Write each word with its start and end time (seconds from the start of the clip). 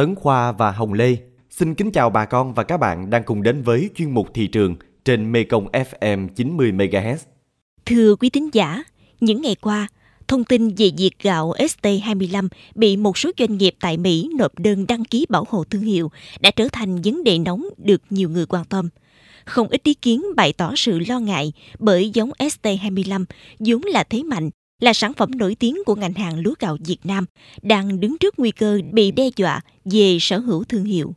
Tấn 0.00 0.14
Khoa 0.14 0.52
và 0.52 0.70
Hồng 0.70 0.92
Lê 0.92 1.16
xin 1.50 1.74
kính 1.74 1.92
chào 1.92 2.10
bà 2.10 2.24
con 2.24 2.54
và 2.54 2.62
các 2.62 2.76
bạn 2.76 3.10
đang 3.10 3.22
cùng 3.24 3.42
đến 3.42 3.62
với 3.62 3.90
chuyên 3.96 4.10
mục 4.10 4.34
thị 4.34 4.46
trường 4.46 4.76
trên 5.04 5.32
Mekong 5.32 5.66
FM 5.66 6.28
90 6.28 6.72
MHz. 6.72 7.16
Thưa 7.86 8.16
quý 8.16 8.30
tín 8.30 8.50
giả, 8.52 8.82
những 9.20 9.42
ngày 9.42 9.54
qua, 9.54 9.88
thông 10.28 10.44
tin 10.44 10.68
về 10.68 10.90
việc 10.98 11.10
gạo 11.22 11.52
ST25 11.58 12.48
bị 12.74 12.96
một 12.96 13.18
số 13.18 13.30
doanh 13.38 13.58
nghiệp 13.58 13.74
tại 13.80 13.96
Mỹ 13.96 14.30
nộp 14.38 14.58
đơn 14.58 14.86
đăng 14.86 15.04
ký 15.04 15.26
bảo 15.28 15.44
hộ 15.48 15.64
thương 15.64 15.82
hiệu 15.82 16.10
đã 16.40 16.50
trở 16.50 16.68
thành 16.72 17.00
vấn 17.02 17.24
đề 17.24 17.38
nóng 17.38 17.64
được 17.76 18.02
nhiều 18.10 18.28
người 18.28 18.46
quan 18.46 18.64
tâm. 18.64 18.88
Không 19.44 19.68
ít 19.68 19.82
ý 19.82 19.94
kiến 19.94 20.22
bày 20.36 20.52
tỏ 20.52 20.72
sự 20.76 20.98
lo 20.98 21.18
ngại 21.18 21.52
bởi 21.78 22.10
giống 22.10 22.30
ST25 22.38 23.24
vốn 23.58 23.82
là 23.84 24.04
thế 24.04 24.22
mạnh, 24.22 24.50
là 24.80 24.92
sản 24.92 25.12
phẩm 25.14 25.30
nổi 25.38 25.54
tiếng 25.54 25.76
của 25.86 25.94
ngành 25.94 26.14
hàng 26.14 26.40
lúa 26.40 26.54
gạo 26.58 26.76
Việt 26.86 26.98
Nam, 27.04 27.26
đang 27.62 28.00
đứng 28.00 28.18
trước 28.18 28.38
nguy 28.38 28.50
cơ 28.50 28.80
bị 28.92 29.10
đe 29.10 29.28
dọa 29.36 29.60
về 29.84 30.18
sở 30.20 30.38
hữu 30.38 30.64
thương 30.64 30.84
hiệu. 30.84 31.14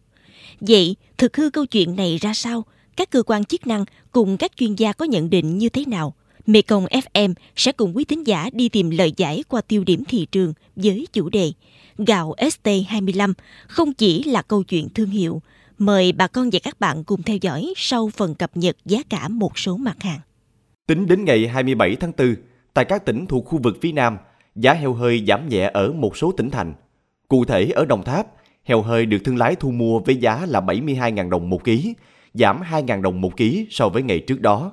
Vậy, 0.59 0.95
thực 1.17 1.37
hư 1.37 1.49
câu 1.49 1.65
chuyện 1.65 1.95
này 1.95 2.17
ra 2.21 2.33
sao? 2.33 2.65
Các 2.97 3.09
cơ 3.09 3.23
quan 3.23 3.45
chức 3.45 3.67
năng 3.67 3.85
cùng 4.11 4.37
các 4.37 4.51
chuyên 4.55 4.75
gia 4.75 4.93
có 4.93 5.05
nhận 5.05 5.29
định 5.29 5.57
như 5.57 5.69
thế 5.69 5.83
nào? 5.87 6.13
Mekong 6.45 6.85
FM 6.85 7.33
sẽ 7.55 7.71
cùng 7.71 7.97
quý 7.97 8.05
thính 8.05 8.27
giả 8.27 8.49
đi 8.53 8.69
tìm 8.69 8.89
lời 8.89 9.13
giải 9.17 9.43
qua 9.47 9.61
tiêu 9.61 9.83
điểm 9.83 10.03
thị 10.05 10.27
trường 10.31 10.53
với 10.75 11.07
chủ 11.13 11.29
đề 11.29 11.51
Gạo 11.97 12.35
ST25 12.37 13.33
không 13.67 13.93
chỉ 13.93 14.23
là 14.23 14.41
câu 14.41 14.63
chuyện 14.63 14.89
thương 14.89 15.09
hiệu. 15.09 15.41
Mời 15.77 16.11
bà 16.11 16.27
con 16.27 16.49
và 16.49 16.59
các 16.63 16.79
bạn 16.79 17.03
cùng 17.03 17.23
theo 17.23 17.37
dõi 17.41 17.73
sau 17.77 18.09
phần 18.09 18.35
cập 18.35 18.57
nhật 18.57 18.77
giá 18.85 19.03
cả 19.09 19.27
một 19.27 19.59
số 19.59 19.77
mặt 19.77 20.03
hàng. 20.03 20.19
Tính 20.87 21.07
đến 21.07 21.25
ngày 21.25 21.47
27 21.47 21.95
tháng 21.95 22.11
4, 22.17 22.35
tại 22.73 22.85
các 22.85 23.05
tỉnh 23.05 23.25
thuộc 23.25 23.45
khu 23.45 23.59
vực 23.63 23.77
phía 23.81 23.91
Nam, 23.91 24.17
giá 24.55 24.73
heo 24.73 24.93
hơi 24.93 25.23
giảm 25.27 25.49
nhẹ 25.49 25.71
ở 25.73 25.91
một 25.91 26.17
số 26.17 26.31
tỉnh 26.31 26.49
thành. 26.49 26.73
Cụ 27.27 27.45
thể 27.45 27.69
ở 27.75 27.85
Đồng 27.85 28.03
Tháp, 28.03 28.27
heo 28.63 28.81
hơi 28.81 29.05
được 29.05 29.17
thương 29.25 29.37
lái 29.37 29.55
thu 29.55 29.71
mua 29.71 29.99
với 29.99 30.15
giá 30.15 30.45
là 30.45 30.61
72.000 30.61 31.29
đồng 31.29 31.49
một 31.49 31.63
ký, 31.63 31.93
giảm 32.33 32.61
2.000 32.61 33.01
đồng 33.01 33.21
một 33.21 33.37
ký 33.37 33.67
so 33.69 33.89
với 33.89 34.03
ngày 34.03 34.19
trước 34.19 34.41
đó. 34.41 34.71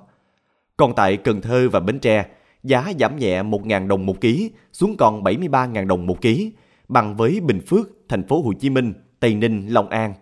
Còn 0.76 0.94
tại 0.94 1.16
Cần 1.16 1.40
Thơ 1.40 1.68
và 1.72 1.80
Bến 1.80 1.98
Tre, 1.98 2.26
giá 2.62 2.92
giảm 2.98 3.18
nhẹ 3.18 3.42
1.000 3.42 3.88
đồng 3.88 4.06
một 4.06 4.20
ký 4.20 4.50
xuống 4.72 4.96
còn 4.96 5.22
73.000 5.22 5.86
đồng 5.86 6.06
một 6.06 6.20
ký, 6.20 6.52
bằng 6.88 7.16
với 7.16 7.40
Bình 7.40 7.60
Phước, 7.66 7.88
thành 8.08 8.26
phố 8.26 8.42
Hồ 8.42 8.52
Chí 8.52 8.70
Minh, 8.70 8.92
Tây 9.20 9.34
Ninh, 9.34 9.66
Long 9.68 9.88
An. 9.88 10.14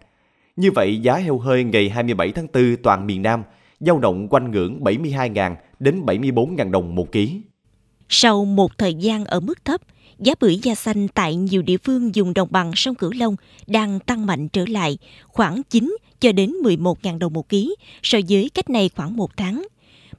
Như 0.56 0.70
vậy, 0.70 1.00
giá 1.02 1.16
heo 1.16 1.38
hơi 1.38 1.64
ngày 1.64 1.88
27 1.88 2.32
tháng 2.32 2.46
4 2.52 2.76
toàn 2.82 3.06
miền 3.06 3.22
Nam 3.22 3.42
dao 3.80 3.98
động 3.98 4.28
quanh 4.28 4.50
ngưỡng 4.50 4.80
72.000 4.80 5.54
đến 5.78 6.02
74.000 6.06 6.70
đồng 6.70 6.94
một 6.94 7.12
ký. 7.12 7.42
Sau 8.08 8.44
một 8.44 8.78
thời 8.78 8.94
gian 8.94 9.24
ở 9.24 9.40
mức 9.40 9.64
thấp, 9.64 9.80
giá 10.18 10.34
bưởi 10.40 10.58
da 10.62 10.74
xanh 10.74 11.08
tại 11.08 11.36
nhiều 11.36 11.62
địa 11.62 11.76
phương 11.76 12.14
dùng 12.14 12.34
đồng 12.34 12.48
bằng 12.50 12.72
sông 12.76 12.94
Cửu 12.94 13.12
Long 13.12 13.36
đang 13.66 14.00
tăng 14.00 14.26
mạnh 14.26 14.48
trở 14.48 14.64
lại, 14.68 14.98
khoảng 15.26 15.62
9 15.70 15.96
cho 16.20 16.32
đến 16.32 16.52
11.000 16.62 17.18
đồng 17.18 17.32
một 17.32 17.48
ký 17.48 17.74
so 18.02 18.18
với 18.28 18.50
cách 18.54 18.70
này 18.70 18.90
khoảng 18.96 19.16
một 19.16 19.36
tháng. 19.36 19.66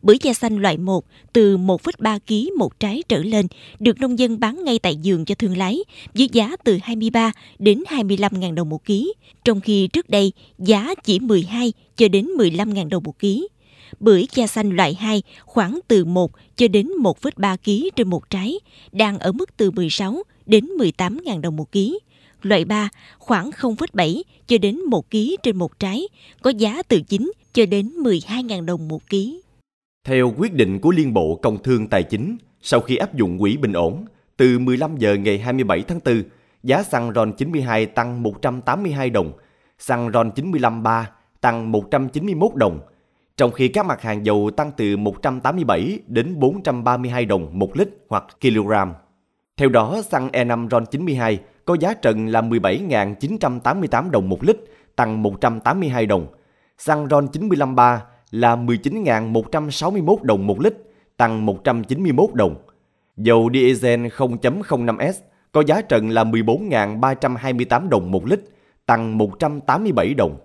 Bưởi 0.02 0.18
da 0.22 0.34
xanh 0.34 0.58
loại 0.58 0.78
1 0.78 1.06
từ 1.34 1.58
1,3 1.58 2.20
kg 2.28 2.58
một 2.58 2.80
trái 2.80 3.04
trở 3.10 3.24
lên 3.24 3.48
được 3.80 4.00
nông 4.00 4.20
dân 4.20 4.40
bán 4.40 4.64
ngay 4.64 4.80
tại 4.80 4.96
giường 4.96 5.26
cho 5.26 5.36
thương 5.36 5.58
lái 5.58 5.80
với 6.14 6.30
giá 6.32 6.56
từ 6.64 6.78
23 6.84 7.32
đến 7.60 7.84
25.000 7.88 8.54
đồng 8.54 8.70
một 8.70 8.86
ký, 8.86 9.14
trong 9.46 9.62
khi 9.62 9.88
trước 9.88 10.10
đây 10.10 10.32
giá 10.60 10.96
chỉ 11.04 11.20
12 11.20 11.74
cho 11.98 12.08
đến 12.08 12.28
15.000 12.38 12.90
đồng 12.90 13.04
một 13.04 13.20
ký. 13.20 13.48
Bưởi 14.00 14.28
da 14.34 14.48
xanh 14.48 14.70
loại 14.70 14.94
2 14.94 15.22
khoảng 15.46 15.80
từ 15.88 16.06
1 16.06 16.32
cho 16.56 16.68
đến 16.68 16.88
1,3 16.88 17.58
kg 17.58 17.96
trên 17.96 18.10
một 18.10 18.30
trái, 18.30 18.60
đang 18.92 19.20
ở 19.20 19.32
mức 19.32 19.58
từ 19.58 19.72
16 19.72 20.24
đến 20.46 20.66
18.000 20.78 21.42
đồng 21.42 21.56
một 21.56 21.72
ký. 21.72 22.00
Loại 22.42 22.66
3 22.66 22.90
khoảng 23.18 23.50
0,7 23.50 24.22
cho 24.48 24.58
đến 24.58 24.80
1 24.80 25.12
kg 25.12 25.18
trên 25.44 25.58
một 25.58 25.80
trái, 25.80 26.08
có 26.42 26.50
giá 26.50 26.82
từ 26.88 27.02
9 27.02 27.32
cho 27.54 27.66
đến 27.66 27.92
12.000 28.04 28.66
đồng 28.66 28.88
một 28.88 29.10
ký. 29.10 29.42
Theo 30.08 30.34
quyết 30.38 30.54
định 30.54 30.80
của 30.80 30.92
Liên 30.92 31.14
Bộ 31.14 31.40
Công 31.42 31.64
Thương 31.64 31.88
Tài 31.88 32.04
chính, 32.04 32.38
sau 32.62 32.80
khi 32.80 32.96
áp 32.96 33.16
dụng 33.16 33.40
quỹ 33.40 33.58
bình 33.58 33.74
ổn, 33.74 34.06
từ 34.38 34.60
15 34.60 34.98
giờ 34.98 35.16
ngày 35.16 35.40
27 35.40 35.82
tháng 35.82 36.00
4, 36.06 36.24
giá 36.64 36.84
xăng 36.84 37.14
RON 37.16 37.34
92 37.34 37.86
tăng 37.86 38.24
182 38.24 39.10
đồng, 39.10 39.32
xăng 39.80 40.12
RON 40.14 40.32
95 40.32 40.84
3 40.84 41.10
tăng 41.42 41.72
191 41.72 42.56
đồng, 42.56 42.80
trong 43.40 43.52
khi 43.52 43.68
các 43.68 43.86
mặt 43.86 44.02
hàng 44.02 44.26
dầu 44.26 44.52
tăng 44.58 44.72
từ 44.78 44.98
187 44.98 46.00
đến 46.08 46.40
432 46.40 47.26
đồng 47.26 47.60
một 47.60 47.78
lít 47.78 47.90
hoặc 48.10 48.26
kg. 48.42 48.72
Theo 49.58 49.70
đó, 49.70 50.02
xăng 50.10 50.30
E5 50.30 50.70
RON 50.70 50.86
92 50.86 51.40
có 51.66 51.78
giá 51.80 51.94
trần 51.94 52.28
là 52.28 52.42
17.988 52.42 54.10
đồng 54.10 54.30
một 54.30 54.44
lít, 54.44 54.58
tăng 54.96 55.24
182 55.24 56.06
đồng. 56.06 56.28
Xăng 56.78 57.08
ron 57.10 57.28
953 57.28 58.04
là 58.32 58.56
19.161 58.56 60.18
đồng 60.22 60.48
một 60.48 60.60
lít, 60.60 60.74
tăng 61.18 61.46
191 61.46 62.34
đồng. 62.34 62.56
Dầu 63.18 63.50
diesel 63.54 64.08
0.05S 64.08 65.14
có 65.52 65.64
giá 65.68 65.82
trần 65.82 66.10
là 66.10 66.24
14.328 66.24 67.90
đồng 67.90 68.12
một 68.12 68.26
lít, 68.26 68.40
tăng 68.86 69.18
187 69.18 70.14
đồng. 70.14 70.38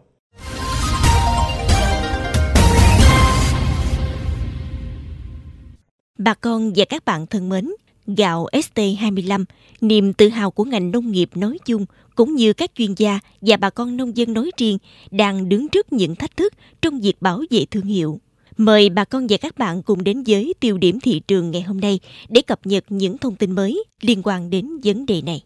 Bà 6.18 6.34
con 6.34 6.72
và 6.76 6.84
các 6.84 7.04
bạn 7.04 7.26
thân 7.26 7.48
mến, 7.48 7.70
gạo 8.06 8.46
ST25, 8.52 9.44
niềm 9.80 10.12
tự 10.12 10.28
hào 10.28 10.50
của 10.50 10.64
ngành 10.64 10.90
nông 10.90 11.10
nghiệp 11.10 11.30
nói 11.34 11.58
chung 11.66 11.86
cũng 12.14 12.34
như 12.34 12.52
các 12.52 12.70
chuyên 12.74 12.94
gia 12.94 13.20
và 13.40 13.56
bà 13.56 13.70
con 13.70 13.96
nông 13.96 14.16
dân 14.16 14.32
nói 14.32 14.50
riêng 14.56 14.78
đang 15.10 15.48
đứng 15.48 15.68
trước 15.68 15.92
những 15.92 16.16
thách 16.16 16.36
thức 16.36 16.52
trong 16.82 17.00
việc 17.00 17.22
bảo 17.22 17.42
vệ 17.50 17.64
thương 17.70 17.84
hiệu. 17.84 18.20
Mời 18.56 18.88
bà 18.88 19.04
con 19.04 19.26
và 19.26 19.36
các 19.36 19.58
bạn 19.58 19.82
cùng 19.82 20.04
đến 20.04 20.22
với 20.26 20.54
tiêu 20.60 20.78
điểm 20.78 21.00
thị 21.00 21.20
trường 21.28 21.50
ngày 21.50 21.62
hôm 21.62 21.80
nay 21.80 22.00
để 22.28 22.42
cập 22.42 22.60
nhật 22.64 22.84
những 22.88 23.18
thông 23.18 23.36
tin 23.36 23.52
mới 23.52 23.84
liên 24.00 24.22
quan 24.24 24.50
đến 24.50 24.68
vấn 24.84 25.06
đề 25.06 25.22
này. 25.22 25.42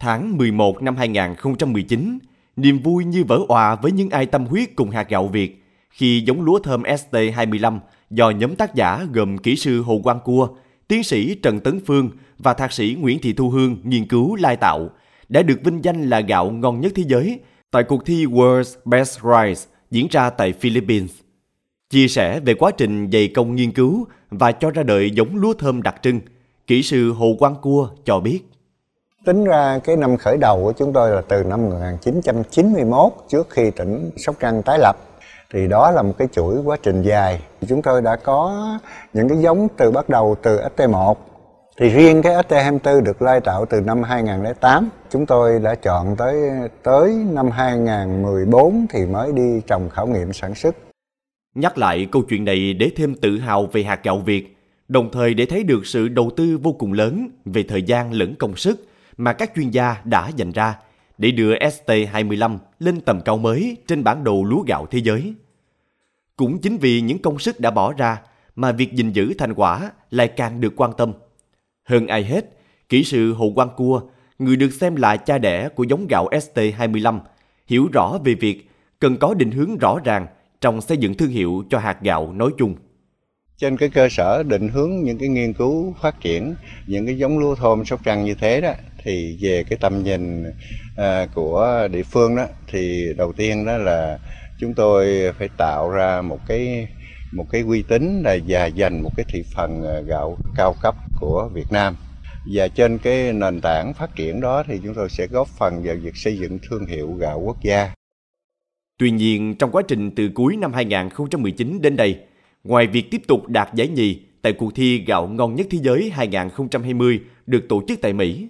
Tháng 0.00 0.36
11 0.36 0.82
năm 0.82 0.96
2019, 0.96 2.18
niềm 2.56 2.78
vui 2.78 3.04
như 3.04 3.24
vỡ 3.24 3.40
òa 3.48 3.74
với 3.74 3.92
những 3.92 4.10
ai 4.10 4.26
tâm 4.26 4.46
huyết 4.46 4.76
cùng 4.76 4.90
hạt 4.90 5.08
gạo 5.08 5.28
Việt 5.28 5.64
khi 5.90 6.22
giống 6.26 6.42
lúa 6.42 6.58
thơm 6.58 6.82
ST25 6.82 7.78
do 8.10 8.30
nhóm 8.30 8.56
tác 8.56 8.74
giả 8.74 9.06
gồm 9.12 9.38
kỹ 9.38 9.56
sư 9.56 9.82
Hồ 9.82 10.00
Quang 10.04 10.20
Cua, 10.24 10.48
tiến 10.88 11.04
sĩ 11.04 11.34
Trần 11.34 11.60
Tấn 11.60 11.80
Phương 11.86 12.10
và 12.38 12.54
thạc 12.54 12.72
sĩ 12.72 12.96
Nguyễn 13.00 13.18
Thị 13.18 13.32
Thu 13.32 13.50
Hương 13.50 13.76
nghiên 13.82 14.06
cứu 14.06 14.36
lai 14.36 14.56
tạo, 14.56 14.90
đã 15.28 15.42
được 15.42 15.60
vinh 15.64 15.84
danh 15.84 16.10
là 16.10 16.20
gạo 16.20 16.50
ngon 16.50 16.80
nhất 16.80 16.92
thế 16.94 17.02
giới 17.06 17.40
tại 17.70 17.82
cuộc 17.82 18.06
thi 18.06 18.26
World's 18.26 18.74
Best 18.84 19.18
Rice 19.22 19.70
diễn 19.90 20.06
ra 20.10 20.30
tại 20.30 20.52
Philippines. 20.52 21.10
Chia 21.90 22.08
sẻ 22.08 22.40
về 22.40 22.54
quá 22.54 22.70
trình 22.70 23.10
dày 23.12 23.28
công 23.28 23.54
nghiên 23.54 23.72
cứu 23.72 24.06
và 24.30 24.52
cho 24.52 24.70
ra 24.70 24.82
đời 24.82 25.10
giống 25.10 25.36
lúa 25.36 25.54
thơm 25.54 25.82
đặc 25.82 25.94
trưng, 26.02 26.20
kỹ 26.66 26.82
sư 26.82 27.12
Hồ 27.12 27.36
Quang 27.38 27.54
Cua 27.62 27.88
cho 28.04 28.20
biết. 28.20 28.40
Tính 29.24 29.44
ra 29.44 29.78
cái 29.84 29.96
năm 29.96 30.16
khởi 30.16 30.36
đầu 30.36 30.64
của 30.64 30.72
chúng 30.72 30.92
tôi 30.92 31.10
là 31.10 31.22
từ 31.28 31.44
năm 31.44 31.64
1991 31.64 33.12
trước 33.28 33.50
khi 33.50 33.70
tỉnh 33.70 34.10
Sóc 34.16 34.34
Trăng 34.40 34.62
tái 34.62 34.78
lập. 34.78 34.96
Thì 35.52 35.68
đó 35.68 35.90
là 35.90 36.02
một 36.02 36.12
cái 36.18 36.28
chuỗi 36.32 36.56
quá 36.64 36.76
trình 36.82 37.02
dài. 37.02 37.42
Chúng 37.68 37.82
tôi 37.82 38.02
đã 38.02 38.16
có 38.16 38.68
những 39.12 39.28
cái 39.28 39.38
giống 39.38 39.68
từ 39.76 39.90
bắt 39.90 40.08
đầu 40.08 40.36
từ 40.42 40.60
ST1 40.76 41.14
thì 41.78 41.88
riêng 41.88 42.22
cái 42.22 42.34
ST24 42.34 43.00
được 43.00 43.22
lai 43.22 43.40
tạo 43.40 43.66
từ 43.66 43.80
năm 43.80 44.02
2008 44.02 44.88
chúng 45.10 45.26
tôi 45.26 45.58
đã 45.58 45.74
chọn 45.74 46.16
tới 46.16 46.36
tới 46.82 47.12
năm 47.32 47.50
2014 47.50 48.86
thì 48.90 49.06
mới 49.06 49.32
đi 49.32 49.60
trồng 49.66 49.90
khảo 49.90 50.06
nghiệm 50.06 50.32
sản 50.32 50.54
xuất. 50.54 50.76
Nhắc 51.54 51.78
lại 51.78 52.08
câu 52.12 52.22
chuyện 52.28 52.44
này 52.44 52.72
để 52.72 52.90
thêm 52.96 53.14
tự 53.14 53.38
hào 53.38 53.66
về 53.72 53.82
hạt 53.82 54.00
gạo 54.04 54.18
Việt, 54.18 54.56
đồng 54.88 55.10
thời 55.12 55.34
để 55.34 55.46
thấy 55.46 55.62
được 55.62 55.86
sự 55.86 56.08
đầu 56.08 56.30
tư 56.36 56.58
vô 56.62 56.72
cùng 56.72 56.92
lớn 56.92 57.28
về 57.44 57.64
thời 57.68 57.82
gian 57.82 58.12
lẫn 58.12 58.34
công 58.34 58.56
sức 58.56 58.86
mà 59.16 59.32
các 59.32 59.52
chuyên 59.56 59.70
gia 59.70 59.96
đã 60.04 60.30
dành 60.36 60.52
ra 60.52 60.76
để 61.18 61.30
đưa 61.30 61.54
ST25 61.54 62.58
lên 62.78 63.00
tầm 63.00 63.20
cao 63.20 63.38
mới 63.38 63.76
trên 63.86 64.04
bản 64.04 64.24
đồ 64.24 64.42
lúa 64.42 64.62
gạo 64.66 64.86
thế 64.90 64.98
giới. 64.98 65.34
Cũng 66.36 66.58
chính 66.58 66.76
vì 66.76 67.00
những 67.00 67.18
công 67.18 67.38
sức 67.38 67.60
đã 67.60 67.70
bỏ 67.70 67.92
ra 67.92 68.20
mà 68.56 68.72
việc 68.72 68.92
gìn 68.92 69.12
giữ 69.12 69.34
thành 69.38 69.54
quả 69.54 69.90
lại 70.10 70.28
càng 70.28 70.60
được 70.60 70.72
quan 70.76 70.92
tâm. 70.96 71.12
Hơn 71.84 72.06
ai 72.06 72.24
hết, 72.24 72.58
kỹ 72.88 73.04
sư 73.04 73.32
Hồ 73.32 73.52
Quang 73.54 73.70
Cua, 73.76 74.00
người 74.38 74.56
được 74.56 74.70
xem 74.70 74.96
là 74.96 75.16
cha 75.16 75.38
đẻ 75.38 75.68
của 75.68 75.84
giống 75.84 76.06
gạo 76.06 76.28
ST25, 76.30 77.18
hiểu 77.66 77.88
rõ 77.92 78.18
về 78.24 78.34
việc 78.34 78.70
cần 78.98 79.16
có 79.16 79.34
định 79.34 79.50
hướng 79.50 79.78
rõ 79.78 79.98
ràng 80.04 80.26
trong 80.60 80.80
xây 80.80 80.96
dựng 80.96 81.14
thương 81.14 81.30
hiệu 81.30 81.64
cho 81.70 81.78
hạt 81.78 81.98
gạo 82.02 82.32
nói 82.32 82.50
chung. 82.58 82.74
Trên 83.58 83.76
cái 83.76 83.88
cơ 83.88 84.08
sở 84.10 84.42
định 84.42 84.68
hướng 84.68 84.90
những 85.02 85.18
cái 85.18 85.28
nghiên 85.28 85.52
cứu 85.52 85.94
phát 86.00 86.20
triển 86.20 86.54
những 86.86 87.06
cái 87.06 87.18
giống 87.18 87.38
lúa 87.38 87.54
thơm 87.54 87.84
Sóc 87.84 88.04
Trăng 88.04 88.24
như 88.24 88.34
thế 88.34 88.60
đó 88.60 88.72
thì 89.04 89.38
về 89.40 89.64
cái 89.70 89.78
tầm 89.80 90.02
nhìn 90.02 90.44
à, 90.96 91.26
của 91.34 91.88
địa 91.92 92.02
phương 92.02 92.36
đó 92.36 92.46
thì 92.66 93.12
đầu 93.16 93.32
tiên 93.32 93.66
đó 93.66 93.76
là 93.76 94.18
chúng 94.60 94.74
tôi 94.74 95.32
phải 95.38 95.48
tạo 95.56 95.90
ra 95.90 96.22
một 96.22 96.38
cái 96.48 96.88
một 97.32 97.46
cái 97.50 97.60
uy 97.60 97.82
tín 97.82 98.22
là 98.24 98.36
và 98.48 98.70
giành 98.70 99.02
một 99.02 99.10
cái 99.16 99.26
thị 99.28 99.42
phần 99.54 99.82
à, 99.82 100.00
gạo 100.00 100.36
cao 100.56 100.74
cấp 100.82 100.94
của 101.20 101.50
Việt 101.54 101.72
Nam 101.72 101.96
và 102.52 102.68
trên 102.68 102.98
cái 102.98 103.32
nền 103.32 103.60
tảng 103.60 103.94
phát 103.94 104.16
triển 104.16 104.40
đó 104.40 104.62
thì 104.66 104.80
chúng 104.84 104.94
tôi 104.94 105.08
sẽ 105.08 105.26
góp 105.26 105.48
phần 105.48 105.82
vào 105.84 105.96
việc 106.02 106.16
xây 106.16 106.38
dựng 106.38 106.58
thương 106.68 106.86
hiệu 106.86 107.12
gạo 107.12 107.40
quốc 107.44 107.56
gia. 107.62 107.90
Tuy 108.98 109.10
nhiên, 109.10 109.54
trong 109.58 109.70
quá 109.70 109.82
trình 109.88 110.10
từ 110.10 110.30
cuối 110.34 110.56
năm 110.56 110.72
2019 110.72 111.80
đến 111.82 111.96
đây, 111.96 112.18
ngoài 112.64 112.86
việc 112.86 113.10
tiếp 113.10 113.22
tục 113.28 113.48
đạt 113.48 113.74
giải 113.74 113.88
nhì 113.88 114.20
tại 114.42 114.52
cuộc 114.52 114.74
thi 114.74 115.04
gạo 115.06 115.26
ngon 115.26 115.54
nhất 115.54 115.66
thế 115.70 115.78
giới 115.82 116.10
2020 116.10 117.20
được 117.46 117.66
tổ 117.68 117.82
chức 117.88 118.00
tại 118.02 118.12
Mỹ, 118.12 118.48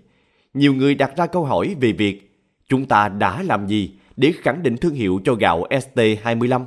nhiều 0.54 0.74
người 0.74 0.94
đặt 0.94 1.16
ra 1.16 1.26
câu 1.26 1.44
hỏi 1.44 1.76
về 1.80 1.92
việc 1.92 2.30
chúng 2.68 2.86
ta 2.86 3.08
đã 3.08 3.42
làm 3.42 3.66
gì 3.66 3.90
để 4.16 4.32
khẳng 4.42 4.62
định 4.62 4.76
thương 4.76 4.94
hiệu 4.94 5.20
cho 5.24 5.34
gạo 5.34 5.66
ST25. 5.70 6.64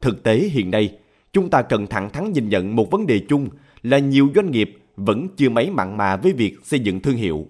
Thực 0.00 0.22
tế 0.22 0.38
hiện 0.38 0.70
nay, 0.70 0.98
chúng 1.32 1.50
ta 1.50 1.62
cần 1.62 1.86
thẳng 1.86 2.10
thắn 2.10 2.32
nhìn 2.32 2.48
nhận 2.48 2.76
một 2.76 2.90
vấn 2.90 3.06
đề 3.06 3.20
chung 3.28 3.48
là 3.82 3.98
nhiều 3.98 4.28
doanh 4.34 4.50
nghiệp 4.50 4.78
vẫn 4.96 5.28
chưa 5.36 5.48
mấy 5.48 5.70
mặn 5.70 5.96
mà 5.96 6.16
với 6.16 6.32
việc 6.32 6.56
xây 6.64 6.80
dựng 6.80 7.00
thương 7.00 7.16
hiệu. 7.16 7.46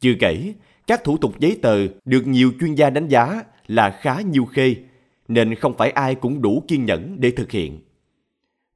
Chưa 0.00 0.14
kể, 0.20 0.54
các 0.86 1.04
thủ 1.04 1.16
tục 1.16 1.40
giấy 1.40 1.58
tờ 1.62 1.86
được 2.04 2.26
nhiều 2.26 2.52
chuyên 2.60 2.74
gia 2.74 2.90
đánh 2.90 3.08
giá 3.08 3.42
là 3.66 3.98
khá 4.00 4.20
nhiều 4.20 4.44
khê, 4.44 4.76
nên 5.28 5.54
không 5.54 5.76
phải 5.76 5.90
ai 5.90 6.14
cũng 6.14 6.42
đủ 6.42 6.62
kiên 6.68 6.84
nhẫn 6.84 7.16
để 7.20 7.30
thực 7.30 7.50
hiện. 7.50 7.78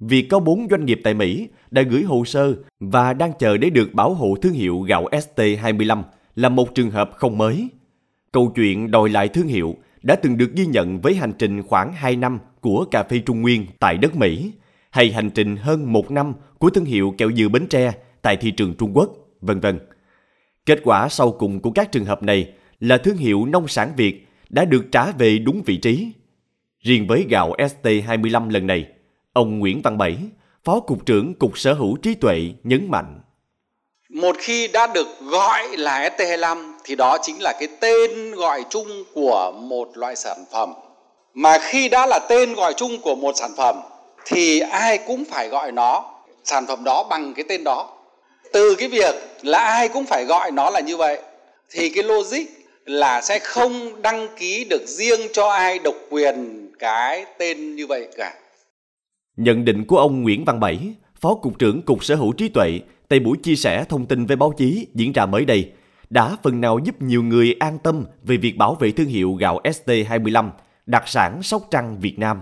Việc 0.00 0.27
có 0.31 0.41
bốn 0.41 0.67
doanh 0.71 0.85
nghiệp 0.85 1.00
tại 1.05 1.15
Mỹ 1.15 1.49
đã 1.71 1.83
gửi 1.83 2.03
hồ 2.03 2.25
sơ 2.25 2.55
và 2.81 3.12
đang 3.12 3.33
chờ 3.39 3.56
để 3.56 3.71
được 3.71 3.95
bảo 3.95 4.15
hộ 4.15 4.35
thương 4.43 4.53
hiệu 4.53 4.81
gạo 4.81 5.06
ST25 5.11 6.03
là 6.35 6.49
một 6.49 6.75
trường 6.75 6.91
hợp 6.91 7.11
không 7.15 7.39
mới. 7.39 7.69
Câu 8.33 8.53
chuyện 8.56 8.91
đòi 8.91 9.09
lại 9.09 9.29
thương 9.29 9.47
hiệu 9.47 9.75
đã 10.03 10.17
từng 10.17 10.37
được 10.37 10.53
ghi 10.55 10.67
nhận 10.67 11.00
với 11.00 11.15
hành 11.15 11.33
trình 11.39 11.62
khoảng 11.62 11.93
2 11.93 12.17
năm 12.17 12.39
của 12.61 12.85
cà 12.91 13.03
phê 13.03 13.19
Trung 13.27 13.43
Nguyên 13.43 13.67
tại 13.79 13.99
đất 13.99 14.17
Mỹ, 14.17 14.53
hay 14.91 15.12
hành 15.12 15.31
trình 15.31 15.56
hơn 15.56 15.93
một 15.93 16.11
năm 16.11 16.33
của 16.59 16.71
thương 16.71 16.85
hiệu 16.85 17.15
kẹo 17.19 17.31
dừa 17.33 17.49
Bến 17.49 17.67
Tre 17.67 17.93
tại 18.23 18.37
thị 18.37 18.50
trường 18.50 18.75
Trung 18.75 18.97
Quốc, 18.97 19.12
vân 19.41 19.61
vân. 19.61 19.79
Kết 20.67 20.81
quả 20.85 21.09
sau 21.09 21.33
cùng 21.33 21.61
của 21.61 21.71
các 21.71 21.93
trường 21.93 22.05
hợp 22.05 22.23
này 22.23 22.53
là 22.81 22.99
thương 22.99 23.17
hiệu 23.17 23.47
nông 23.47 23.69
sản 23.69 23.93
Việt 23.97 24.29
đã 24.50 24.65
được 24.65 24.87
trả 24.93 25.11
về 25.11 25.39
đúng 25.39 25.62
vị 25.67 25.77
trí. 25.77 26.12
Riêng 26.81 27.06
với 27.06 27.27
gạo 27.29 27.53
ST25 27.59 28.50
lần 28.50 28.67
này, 28.67 28.87
ông 29.38 29.58
Nguyễn 29.58 29.82
Văn 29.82 29.99
Bảy, 29.99 30.17
Phó 30.64 30.81
Cục 30.81 31.06
trưởng 31.06 31.35
Cục 31.35 31.58
Sở 31.58 31.73
hữu 31.73 31.96
trí 32.02 32.14
tuệ 32.14 32.38
nhấn 32.64 32.90
mạnh. 32.90 33.20
Một 34.11 34.37
khi 34.38 34.69
đã 34.69 34.87
được 34.87 35.06
gọi 35.20 35.76
là 35.76 36.08
ST25 36.08 36.73
thì 36.85 36.94
đó 36.96 37.19
chính 37.23 37.37
là 37.43 37.52
cái 37.61 37.69
tên 37.81 38.35
gọi 38.35 38.64
chung 38.70 39.05
của 39.14 39.52
một 39.61 39.88
loại 39.94 40.17
sản 40.17 40.44
phẩm. 40.52 40.73
Mà 41.35 41.58
khi 41.58 41.88
đã 41.88 42.06
là 42.06 42.19
tên 42.29 42.55
gọi 42.55 42.75
chung 42.75 43.00
của 43.02 43.14
một 43.14 43.37
sản 43.37 43.50
phẩm 43.56 43.81
thì 44.26 44.61
ai 44.61 44.99
cũng 44.99 45.25
phải 45.25 45.49
gọi 45.49 45.73
nó 45.73 46.05
sản 46.44 46.67
phẩm 46.67 46.85
đó 46.85 47.06
bằng 47.11 47.35
cái 47.35 47.44
tên 47.49 47.64
đó 47.64 47.90
từ 48.52 48.75
cái 48.75 48.88
việc 48.88 49.14
là 49.43 49.58
ai 49.58 49.88
cũng 49.88 50.06
phải 50.06 50.25
gọi 50.25 50.50
nó 50.50 50.70
là 50.70 50.81
như 50.81 50.96
vậy 50.96 51.19
thì 51.70 51.88
cái 51.88 52.05
logic 52.05 52.44
là 52.85 53.20
sẽ 53.20 53.38
không 53.38 54.02
đăng 54.02 54.29
ký 54.37 54.64
được 54.70 54.87
riêng 54.87 55.20
cho 55.32 55.49
ai 55.49 55.79
độc 55.79 55.94
quyền 56.11 56.69
cái 56.79 57.25
tên 57.38 57.76
như 57.76 57.87
vậy 57.87 58.08
cả. 58.17 58.35
Nhận 59.38 59.64
định 59.64 59.85
của 59.85 59.99
ông 59.99 60.23
Nguyễn 60.23 60.44
Văn 60.44 60.61
Bảy, 60.61 60.94
Phó 61.20 61.35
Cục 61.35 61.58
trưởng 61.58 61.82
Cục 61.82 62.05
Sở 62.05 62.14
hữu 62.14 62.32
trí 62.32 62.49
tuệ, 62.49 62.81
tại 63.08 63.20
buổi 63.20 63.37
chia 63.43 63.55
sẻ 63.55 63.85
thông 63.85 64.06
tin 64.06 64.26
với 64.26 64.37
báo 64.37 64.52
chí 64.56 64.87
diễn 64.94 65.12
ra 65.12 65.26
mới 65.26 65.44
đây, 65.44 65.73
đã 66.11 66.37
phần 66.43 66.61
nào 66.61 66.79
giúp 66.85 67.02
nhiều 67.02 67.23
người 67.23 67.55
an 67.61 67.79
tâm 67.79 68.05
về 68.23 68.37
việc 68.37 68.56
bảo 68.56 68.75
vệ 68.75 68.90
thương 68.90 69.06
hiệu 69.06 69.35
gạo 69.35 69.61
ST25, 69.64 70.50
đặc 70.87 71.02
sản 71.06 71.43
Sóc 71.43 71.62
Trăng 71.70 72.00
Việt 72.00 72.19
Nam. 72.19 72.40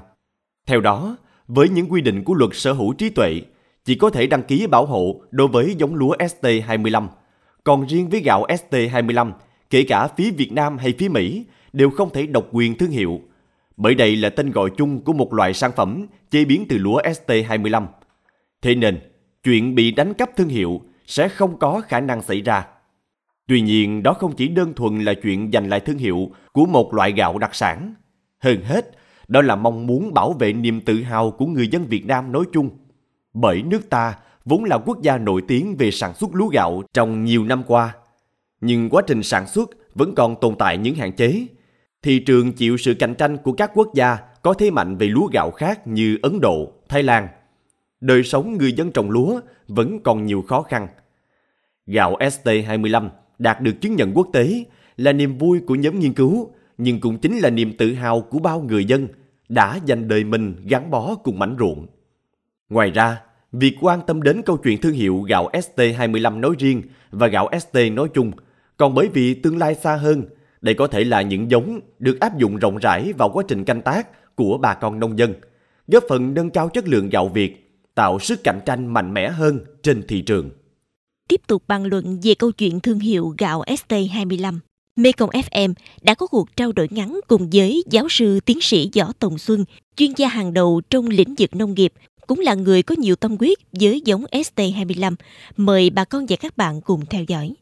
Theo 0.67 0.81
đó, 0.81 1.17
với 1.49 1.69
những 1.69 1.93
quy 1.93 2.01
định 2.01 2.25
của 2.25 2.35
luật 2.35 2.51
sở 2.55 2.73
hữu 2.73 2.93
trí 2.93 3.11
tuệ, 3.11 3.41
chỉ 3.85 3.95
có 3.95 4.11
thể 4.11 4.27
đăng 4.27 4.43
ký 4.43 4.67
bảo 4.67 4.87
hộ 4.87 5.21
đối 5.31 5.49
với 5.49 5.75
giống 5.79 5.95
lúa 5.95 6.17
ST25. 6.17 7.07
Còn 7.65 7.87
riêng 7.87 8.09
với 8.09 8.21
gạo 8.21 8.47
ST25, 8.47 9.33
kể 9.71 9.83
cả 9.83 10.09
phía 10.17 10.31
Việt 10.31 10.53
Nam 10.53 10.79
hay 10.79 10.95
phía 10.99 11.09
Mỹ, 11.09 11.45
đều 11.73 11.91
không 11.91 12.11
thể 12.13 12.27
độc 12.27 12.49
quyền 12.53 12.79
thương 12.79 12.91
hiệu, 12.91 13.21
bởi 13.77 13.95
đây 13.95 14.17
là 14.17 14.31
tên 14.31 14.51
gọi 14.51 14.71
chung 14.77 15.05
của 15.05 15.13
một 15.13 15.35
loại 15.35 15.55
sản 15.55 15.71
phẩm 15.77 16.07
chế 16.31 16.45
biến 16.45 16.67
từ 16.69 16.79
lúa 16.79 17.01
ST25. 17.01 17.87
Thế 18.63 18.75
nên, 18.75 18.99
chuyện 19.43 19.75
bị 19.75 19.91
đánh 19.91 20.15
cắp 20.15 20.37
thương 20.37 20.49
hiệu 20.49 20.81
sẽ 21.07 21.29
không 21.29 21.59
có 21.59 21.81
khả 21.81 22.01
năng 22.01 22.23
xảy 22.23 22.41
ra. 22.41 22.67
Tuy 23.49 23.61
nhiên, 23.61 24.03
đó 24.03 24.13
không 24.13 24.37
chỉ 24.37 24.49
đơn 24.49 24.75
thuần 24.75 25.05
là 25.05 25.15
chuyện 25.23 25.51
giành 25.53 25.69
lại 25.69 25.81
thương 25.81 25.99
hiệu 25.99 26.31
của 26.53 26.67
một 26.67 26.95
loại 26.95 27.13
gạo 27.13 27.39
đặc 27.39 27.55
sản. 27.55 27.95
Hơn 28.39 28.63
hết, 28.63 28.91
đó 29.29 29.43
là 29.43 29.57
mong 29.57 29.87
muốn 29.87 30.15
bảo 30.15 30.33
vệ 30.33 30.53
niềm 30.53 30.81
tự 30.81 31.03
hào 31.03 31.31
của 31.31 31.47
người 31.47 31.69
dân 31.69 31.85
Việt 31.85 32.07
Nam 32.07 32.33
nói 32.33 32.45
chung– 32.53 32.71
bởi 33.41 33.63
nước 33.63 33.91
ta 33.91 34.15
vốn 34.45 34.65
là 34.65 34.79
quốc 34.79 35.03
gia 35.03 35.19
nổi 35.19 35.43
tiếng 35.49 35.77
về 35.77 35.91
sản 35.91 36.15
xuất 36.15 36.35
lúa 36.35 36.49
gạo 36.49 36.83
trong 36.93 37.25
nhiều 37.25 37.45
năm 37.45 37.63
qua. 37.67 37.95
Nhưng 38.61 38.89
quá 38.91 39.03
trình 39.07 39.23
sản 39.23 39.47
xuất 39.47 39.71
vẫn 39.95 40.15
còn 40.15 40.37
tồn 40.41 40.55
tại 40.59 40.79
những 40.79 40.95
hạn 40.95 41.13
chế. 41.13 41.47
Thị 42.03 42.19
trường 42.19 42.53
chịu 42.53 42.77
sự 42.77 42.95
cạnh 42.95 43.15
tranh 43.15 43.37
của 43.37 43.53
các 43.53 43.71
quốc 43.75 43.95
gia 43.95 44.19
có 44.43 44.55
thế 44.55 44.71
mạnh 44.71 44.97
về 44.97 45.07
lúa 45.07 45.27
gạo 45.33 45.51
khác 45.51 45.87
như 45.87 46.19
Ấn 46.23 46.41
Độ, 46.41 46.73
Thái 46.89 47.03
Lan. 47.03 47.29
Đời 48.01 48.23
sống 48.23 48.59
người 48.59 48.73
dân 48.73 48.93
trồng 48.93 49.11
lúa 49.11 49.41
vẫn 49.69 50.01
còn 50.03 50.27
nhiều 50.27 50.45
khó 50.49 50.63
khăn. 50.63 50.89
Gạo 51.87 52.17
ST25 52.19 53.09
đạt 53.39 53.61
được 53.61 53.73
chứng 53.81 53.97
nhận 53.97 54.13
quốc 54.15 54.29
tế 54.33 54.65
là 54.97 55.13
niềm 55.13 55.39
vui 55.39 55.61
của 55.67 55.75
nhóm 55.75 55.99
nghiên 55.99 56.13
cứu, 56.13 56.51
nhưng 56.79 57.01
cũng 57.01 57.19
chính 57.19 57.39
là 57.39 57.51
niềm 57.51 57.77
tự 57.77 57.93
hào 57.93 58.21
của 58.21 58.39
bao 58.39 58.61
người 58.61 58.85
dân 58.85 59.09
đã 59.49 59.79
dành 59.87 60.09
đời 60.09 60.25
mình 60.25 60.57
gắn 60.69 60.91
bó 60.91 61.15
cùng 61.15 61.39
mảnh 61.39 61.57
ruộng. 61.59 61.87
Ngoài 62.69 62.91
ra, 62.91 63.21
việc 63.53 63.77
quan 63.81 64.01
tâm 64.07 64.23
đến 64.23 64.43
câu 64.43 64.57
chuyện 64.57 64.81
thương 64.81 64.93
hiệu 64.93 65.21
gạo 65.21 65.51
ST25 65.53 66.41
nói 66.41 66.55
riêng 66.59 66.83
và 67.11 67.27
gạo 67.27 67.51
ST 67.61 67.79
nói 67.93 68.09
chung, 68.15 68.33
còn 68.77 68.95
bởi 68.95 69.09
vì 69.09 69.35
tương 69.35 69.59
lai 69.59 69.75
xa 69.75 69.97
hơn, 69.97 70.25
đây 70.67 70.75
có 70.75 70.87
thể 70.87 71.05
là 71.05 71.23
những 71.23 71.51
giống 71.51 71.81
được 71.99 72.21
áp 72.21 72.39
dụng 72.39 72.57
rộng 72.57 72.79
rãi 72.79 73.13
vào 73.19 73.31
quá 73.31 73.45
trình 73.49 73.65
canh 73.65 73.83
tác 73.83 74.37
của 74.37 74.59
bà 74.59 74.75
con 74.75 75.01
nông 75.01 75.19
dân, 75.19 75.35
góp 75.89 76.05
phần 76.09 76.35
nâng 76.35 76.51
cao 76.51 76.69
chất 76.69 76.89
lượng 76.89 77.09
gạo 77.09 77.29
Việt, 77.29 77.71
tạo 77.95 78.19
sức 78.19 78.41
cạnh 78.45 78.61
tranh 78.67 78.87
mạnh 78.87 79.15
mẽ 79.15 79.31
hơn 79.31 79.61
trên 79.83 80.03
thị 80.09 80.23
trường. 80.23 80.51
Tiếp 81.29 81.41
tục 81.47 81.63
bàn 81.69 81.85
luận 81.85 82.19
về 82.23 82.35
câu 82.35 82.53
chuyện 82.53 82.81
thương 82.81 82.99
hiệu 82.99 83.35
gạo 83.39 83.63
ST25. 83.67 84.59
Mekong 84.97 85.31
FM 85.31 85.75
đã 86.03 86.15
có 86.15 86.27
cuộc 86.27 86.57
trao 86.57 86.73
đổi 86.73 86.89
ngắn 86.91 87.21
cùng 87.29 87.51
với 87.53 87.85
giáo 87.91 88.09
sư 88.09 88.41
tiến 88.41 88.61
sĩ 88.61 88.91
Võ 88.97 89.13
Tùng 89.19 89.39
Xuân, 89.39 89.65
chuyên 89.97 90.13
gia 90.17 90.29
hàng 90.29 90.55
đầu 90.55 90.81
trong 90.91 91.07
lĩnh 91.07 91.35
vực 91.39 91.57
nông 91.57 91.75
nghiệp 91.75 91.93
cũng 92.27 92.41
là 92.41 92.55
người 92.55 92.83
có 92.83 92.95
nhiều 92.99 93.17
tâm 93.17 93.37
huyết 93.41 93.59
với 93.73 94.03
giống 94.05 94.25
ST25. 94.25 95.15
Mời 95.57 95.91
bà 95.91 96.05
con 96.05 96.27
và 96.29 96.37
các 96.37 96.57
bạn 96.57 96.81
cùng 96.81 97.07
theo 97.07 97.25
dõi. 97.25 97.55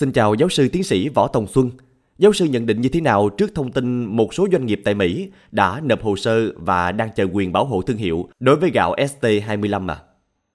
Xin 0.00 0.12
chào 0.12 0.34
giáo 0.34 0.48
sư 0.48 0.68
tiến 0.72 0.82
sĩ 0.82 1.08
Võ 1.08 1.28
Tòng 1.28 1.46
Xuân. 1.46 1.70
Giáo 2.18 2.32
sư 2.32 2.44
nhận 2.44 2.66
định 2.66 2.80
như 2.80 2.88
thế 2.92 3.00
nào 3.00 3.28
trước 3.38 3.50
thông 3.54 3.72
tin 3.72 4.04
một 4.04 4.34
số 4.34 4.48
doanh 4.52 4.66
nghiệp 4.66 4.80
tại 4.84 4.94
Mỹ 4.94 5.30
đã 5.52 5.80
nộp 5.84 6.02
hồ 6.02 6.16
sơ 6.16 6.52
và 6.56 6.92
đang 6.92 7.08
chờ 7.16 7.26
quyền 7.32 7.52
bảo 7.52 7.64
hộ 7.64 7.82
thương 7.82 7.96
hiệu 7.96 8.28
đối 8.40 8.56
với 8.56 8.70
gạo 8.70 8.94
ST25 8.96 9.88
à? 9.90 9.96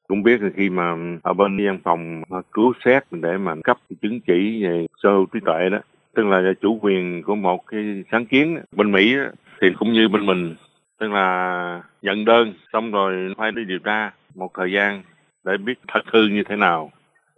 cũng 0.07 0.23
biết 0.23 0.41
là 0.41 0.49
khi 0.55 0.69
mà 0.69 0.95
ở 1.23 1.33
bên 1.33 1.65
văn 1.65 1.79
phòng 1.83 2.23
cứu 2.51 2.73
xét 2.85 3.03
để 3.11 3.37
mà 3.37 3.55
cấp 3.63 3.77
chứng 4.01 4.19
chỉ 4.27 4.63
về 4.63 4.85
sơ 5.03 5.09
trí 5.33 5.39
tuệ 5.45 5.69
đó, 5.71 5.79
tức 6.15 6.23
là 6.25 6.53
chủ 6.61 6.79
quyền 6.81 7.23
của 7.23 7.35
một 7.35 7.67
cái 7.67 8.03
sáng 8.11 8.25
kiến 8.25 8.59
bên 8.71 8.91
Mỹ 8.91 9.15
thì 9.61 9.67
cũng 9.79 9.93
như 9.93 10.07
bên 10.07 10.25
mình, 10.25 10.55
tức 10.99 11.07
là 11.07 11.81
nhận 12.01 12.25
đơn 12.25 12.53
xong 12.73 12.91
rồi 12.91 13.33
phải 13.37 13.51
đi 13.51 13.63
điều 13.63 13.79
tra 13.79 14.11
một 14.35 14.51
thời 14.57 14.71
gian 14.71 15.03
để 15.43 15.57
biết 15.57 15.79
thật 15.87 16.01
hư 16.13 16.27
như 16.27 16.43
thế 16.49 16.55
nào 16.55 16.91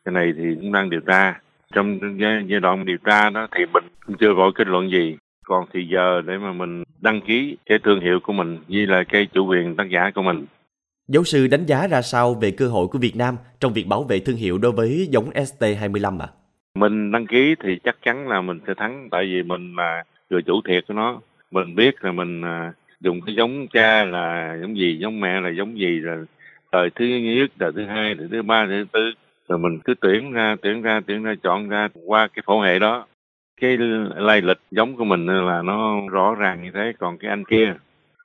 cái 0.05 0.13
này 0.13 0.33
thì 0.37 0.55
cũng 0.61 0.71
đang 0.71 0.89
điều 0.89 1.01
tra 1.01 1.39
trong 1.75 1.99
giai 2.49 2.59
đoạn 2.59 2.85
điều 2.85 2.97
tra 2.97 3.29
đó 3.29 3.47
thì 3.55 3.65
mình 3.73 3.83
cũng 4.05 4.17
chưa 4.17 4.33
vội 4.33 4.51
kết 4.55 4.67
luận 4.67 4.91
gì 4.91 5.17
còn 5.45 5.65
thì 5.73 5.87
giờ 5.87 6.21
để 6.25 6.37
mà 6.37 6.53
mình 6.53 6.83
đăng 7.01 7.21
ký 7.21 7.57
cái 7.65 7.79
thương 7.83 8.01
hiệu 8.01 8.19
của 8.19 8.33
mình 8.33 8.57
như 8.67 8.85
là 8.85 9.03
cái 9.03 9.27
chủ 9.33 9.45
quyền 9.45 9.75
tác 9.75 9.89
giả 9.89 10.11
của 10.15 10.21
mình 10.21 10.45
Giáo 11.07 11.23
sư 11.23 11.47
đánh 11.47 11.65
giá 11.65 11.87
ra 11.87 12.01
sao 12.01 12.33
về 12.33 12.51
cơ 12.51 12.67
hội 12.67 12.87
của 12.87 12.99
Việt 12.99 13.15
Nam 13.15 13.35
trong 13.59 13.73
việc 13.73 13.87
bảo 13.87 14.03
vệ 14.03 14.19
thương 14.19 14.35
hiệu 14.35 14.57
đối 14.57 14.71
với 14.71 15.07
giống 15.11 15.29
ST25 15.29 16.19
ạ? 16.19 16.27
À? 16.29 16.35
mình 16.75 17.11
đăng 17.11 17.27
ký 17.27 17.55
thì 17.63 17.79
chắc 17.83 17.95
chắn 18.01 18.27
là 18.27 18.41
mình 18.41 18.59
sẽ 18.67 18.73
thắng 18.73 19.07
tại 19.11 19.25
vì 19.25 19.43
mình 19.43 19.75
là 19.75 20.03
người 20.29 20.41
chủ 20.41 20.61
thiệt 20.67 20.87
của 20.87 20.93
nó 20.93 21.21
mình 21.51 21.75
biết 21.75 22.03
là 22.03 22.11
mình 22.11 22.41
à, 22.41 22.73
dùng 23.01 23.21
cái 23.21 23.35
giống 23.35 23.67
cha 23.67 24.03
là 24.03 24.57
giống 24.61 24.77
gì 24.77 24.97
giống 25.01 25.19
mẹ 25.19 25.41
là 25.41 25.49
giống 25.49 25.79
gì 25.79 25.99
rồi 25.99 26.25
thời 26.71 26.89
thứ 26.89 27.05
nhất 27.05 27.51
đời 27.55 27.71
thứ 27.75 27.85
hai 27.85 28.13
đời 28.13 28.27
thứ 28.31 28.41
ba 28.41 28.65
đời 28.65 28.79
thứ 28.79 28.85
tư 28.91 29.11
rồi 29.49 29.59
mình 29.59 29.79
cứ 29.85 29.93
tuyển 30.01 30.31
ra 30.31 30.55
tuyển 30.61 30.81
ra 30.81 31.01
tuyển 31.07 31.23
ra, 31.23 31.35
chọn 31.43 31.69
ra 31.69 31.89
qua 32.05 32.27
cái 32.27 32.43
phổ 32.45 32.61
hệ 32.61 32.79
đó. 32.79 33.05
Cái 33.61 33.77
lai 34.15 34.41
lịch 34.41 34.59
giống 34.71 34.95
của 34.95 35.05
mình 35.05 35.25
là 35.25 35.61
nó 35.61 36.01
rõ 36.11 36.35
ràng 36.35 36.63
như 36.63 36.71
thế, 36.73 36.93
còn 36.99 37.17
cái 37.17 37.29
anh 37.29 37.43
kia 37.45 37.73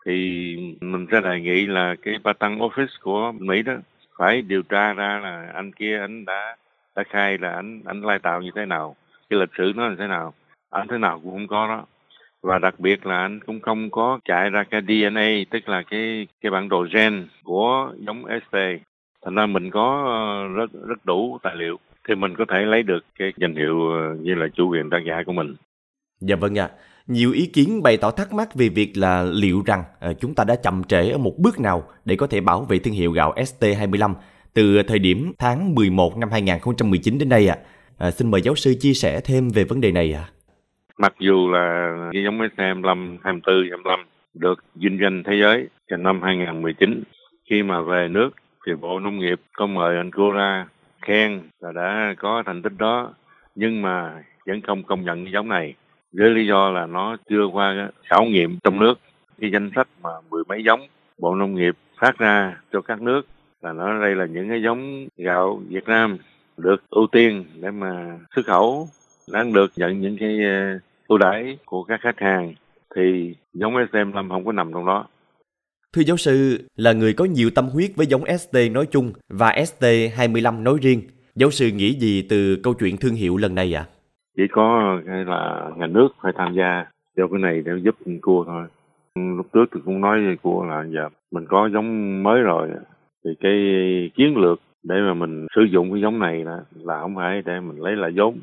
thì 0.07 0.57
mình 0.81 1.07
sẽ 1.11 1.21
đề 1.21 1.41
nghị 1.41 1.67
là 1.67 1.95
cái 2.03 2.15
patent 2.25 2.59
office 2.59 2.99
của 3.03 3.33
mỹ 3.39 3.63
đó 3.63 3.75
phải 4.19 4.43
điều 4.43 4.63
tra 4.63 4.93
ra 4.93 5.21
là 5.23 5.51
anh 5.55 5.73
kia, 5.73 5.99
anh 6.01 6.25
đã 6.25 6.57
đã 6.97 7.03
khai 7.11 7.39
là 7.39 7.53
anh 7.53 7.83
anh 7.85 8.05
lai 8.05 8.19
tạo 8.19 8.43
như 8.43 8.51
thế 8.55 8.67
nào, 8.67 8.97
cái 9.31 9.41
lịch 9.41 9.51
sử 9.59 9.73
nó 9.77 9.89
là 9.89 9.95
thế 9.99 10.07
nào, 10.07 10.35
anh 10.71 10.89
thế 10.89 10.99
nào 10.99 11.21
cũng 11.23 11.33
không 11.33 11.47
có 11.47 11.67
đó. 11.69 11.87
Và 12.43 12.59
đặc 12.59 12.75
biệt 12.81 13.07
là 13.07 13.21
anh 13.21 13.41
cũng 13.41 13.61
không 13.61 13.91
có 13.91 14.19
chạy 14.25 14.51
ra 14.51 14.65
cái 14.65 14.81
DNA 14.81 15.29
tức 15.51 15.69
là 15.69 15.83
cái 15.83 16.27
cái 16.41 16.51
bản 16.51 16.69
đồ 16.69 16.87
gen 16.93 17.29
của 17.45 17.93
giống 17.99 18.25
ST 18.25 18.57
thành 19.25 19.35
ra 19.35 19.47
mình 19.47 19.71
có 19.71 20.05
ờ, 20.07 20.55
rất 20.55 20.71
rất 20.89 21.05
đủ 21.05 21.39
tài 21.43 21.57
liệu 21.57 21.77
thì 22.09 22.15
mình 22.15 22.35
có 22.39 22.45
thể 22.49 22.59
lấy 22.61 22.83
được 22.83 23.05
cái 23.19 23.33
danh 23.37 23.55
hiệu 23.55 23.91
ờ, 23.91 24.15
như 24.21 24.35
là 24.35 24.49
chủ 24.55 24.71
quyền 24.71 24.91
tác 24.91 24.99
giả 25.07 25.23
của 25.27 25.33
mình. 25.33 25.55
Dạ 26.21 26.37
vâng 26.37 26.59
ạ. 26.59 26.69
À. 26.73 26.77
Nhiều 27.07 27.33
ý 27.33 27.47
kiến 27.47 27.83
bày 27.83 27.97
tỏ 27.97 28.11
thắc 28.11 28.33
mắc 28.33 28.55
về 28.55 28.69
việc 28.69 28.93
là 28.97 29.23
liệu 29.23 29.63
rằng 29.67 29.83
à, 30.01 30.13
chúng 30.13 30.35
ta 30.35 30.45
đã 30.45 30.57
chậm 30.63 30.85
trễ 30.85 31.11
ở 31.11 31.19
một 31.19 31.35
bước 31.39 31.61
nào 31.61 31.83
để 32.05 32.17
có 32.17 32.27
thể 32.27 32.41
bảo 32.41 32.61
vệ 32.61 32.79
thương 32.79 32.95
hiệu 32.95 33.13
gạo 33.13 33.35
ST25 33.37 34.15
từ 34.55 34.83
thời 34.83 34.99
điểm 34.99 35.33
tháng 35.39 35.75
11 35.75 36.17
năm 36.19 36.29
2019 36.33 37.19
đến 37.19 37.29
đây 37.29 37.49
ạ. 37.49 37.57
À. 37.59 38.07
À, 38.07 38.11
xin 38.11 38.31
mời 38.31 38.43
giáo 38.43 38.55
sư 38.55 38.75
chia 38.81 38.93
sẻ 38.93 39.21
thêm 39.25 39.49
về 39.49 39.65
vấn 39.65 39.81
đề 39.81 39.93
này 39.93 40.13
ạ. 40.13 40.25
À. 40.27 40.33
Mặc 40.99 41.15
dù 41.19 41.51
là 41.51 41.97
cái 42.13 42.23
giống 42.25 42.39
ST25, 42.39 43.17
24, 43.23 43.55
25 43.71 44.01
được 44.35 44.65
vinh 44.75 44.99
danh 45.03 45.23
thế 45.27 45.33
giới 45.41 45.69
vào 45.91 45.99
năm 45.99 46.23
2019 46.23 47.03
khi 47.51 47.63
mà 47.63 47.81
về 47.81 48.09
nước 48.11 48.31
thì 48.67 48.75
Bộ 48.75 48.99
Nông 49.01 49.19
nghiệp 49.19 49.41
có 49.53 49.67
mời 49.67 49.97
anh 49.97 50.11
cô 50.11 50.31
ra 50.31 50.67
khen 51.03 51.43
là 51.61 51.73
đã 51.73 52.15
có 52.19 52.43
thành 52.47 52.63
tích 52.63 52.73
đó, 52.79 53.15
nhưng 53.55 53.83
mà 53.83 54.23
vẫn 54.47 54.61
không 54.61 54.83
công 54.83 55.05
nhận 55.05 55.25
cái 55.25 55.33
giống 55.33 55.49
này. 55.49 55.75
Với 56.13 56.31
lý 56.31 56.47
do 56.47 56.71
là 56.71 56.87
nó 56.87 57.17
chưa 57.29 57.47
qua 57.53 57.89
khảo 58.05 58.25
nghiệm 58.25 58.59
trong 58.65 58.81
nước. 58.81 58.95
Cái 59.41 59.51
danh 59.51 59.71
sách 59.75 59.89
mà 60.03 60.11
mười 60.31 60.43
mấy 60.49 60.65
giống 60.65 60.81
bộ 61.19 61.35
nông 61.35 61.55
nghiệp 61.55 61.75
phát 61.99 62.19
ra 62.19 62.57
cho 62.73 62.81
các 62.81 63.03
nước 63.03 63.27
là 63.63 63.73
nó 63.73 64.01
đây 64.01 64.15
là 64.15 64.27
những 64.27 64.49
cái 64.49 64.63
giống 64.63 65.09
gạo 65.17 65.61
Việt 65.69 65.89
Nam 65.89 66.19
được 66.57 66.91
ưu 66.91 67.07
tiên 67.07 67.45
để 67.61 67.71
mà 67.71 68.19
xuất 68.35 68.47
khẩu, 68.47 68.89
đang 69.33 69.53
được 69.53 69.73
nhận 69.77 70.01
những 70.01 70.17
cái 70.21 70.39
ờ, 70.45 70.79
ưu 71.09 71.19
đãi 71.19 71.59
của 71.65 71.83
các 71.83 72.01
khách 72.01 72.21
hàng. 72.21 72.55
Thì 72.95 73.35
giống 73.53 73.75
SM5 73.75 74.29
không 74.29 74.45
có 74.45 74.53
nằm 74.53 74.73
trong 74.73 74.87
đó. 74.87 75.07
Thưa 75.95 76.03
giáo 76.03 76.17
sư, 76.17 76.59
là 76.77 76.93
người 76.93 77.13
có 77.13 77.25
nhiều 77.25 77.51
tâm 77.55 77.65
huyết 77.65 77.91
với 77.97 78.07
giống 78.07 78.23
ST 78.39 78.57
nói 78.73 78.87
chung 78.91 79.13
và 79.29 79.53
ST25 79.53 80.63
nói 80.63 80.79
riêng, 80.83 81.01
giáo 81.35 81.51
sư 81.51 81.69
nghĩ 81.69 81.93
gì 81.93 82.27
từ 82.31 82.57
câu 82.63 82.75
chuyện 82.75 82.97
thương 82.97 83.15
hiệu 83.15 83.37
lần 83.37 83.55
này 83.55 83.75
ạ? 83.75 83.87
À? 83.89 83.91
chỉ 84.41 84.43
có 84.53 84.99
cái 85.07 85.25
là 85.25 85.71
nhà 85.77 85.87
nước 85.87 86.09
phải 86.23 86.33
tham 86.37 86.55
gia 86.55 86.85
cho 87.17 87.29
cái 87.29 87.41
này 87.41 87.63
để 87.65 87.73
giúp 87.83 87.95
cua 88.23 88.45
thôi 88.45 88.67
lúc 89.15 89.47
trước 89.53 89.65
thì 89.75 89.81
cũng 89.85 90.01
nói 90.01 90.27
với 90.27 90.37
cua 90.37 90.65
là 90.65 90.85
giờ 90.85 91.09
mình 91.31 91.45
có 91.49 91.69
giống 91.73 92.23
mới 92.23 92.43
rồi 92.43 92.69
thì 93.25 93.31
cái 93.41 93.53
chiến 94.17 94.37
lược 94.37 94.61
để 94.83 94.95
mà 95.01 95.15
mình 95.15 95.47
sử 95.57 95.63
dụng 95.63 95.93
cái 95.93 96.03
giống 96.03 96.19
này 96.19 96.45
là, 96.45 96.61
là 96.75 97.01
không 97.01 97.15
phải 97.17 97.43
để 97.47 97.61
mình 97.61 97.81
lấy 97.81 97.97
lại 97.97 98.11
vốn 98.17 98.39